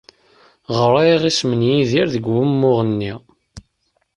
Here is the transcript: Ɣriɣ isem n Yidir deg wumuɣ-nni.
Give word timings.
Ɣriɣ 0.79 1.21
isem 1.29 1.51
n 1.59 1.61
Yidir 1.69 2.07
deg 2.15 2.25
wumuɣ-nni. 2.33 3.13